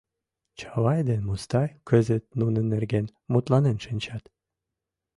Чавай 0.59 0.99
ден 1.09 1.21
Мустай 1.27 1.69
кызыт 1.89 2.23
нунын 2.39 2.65
нерген 2.73 3.05
мутланен 3.31 3.77
шинчат. 3.85 4.23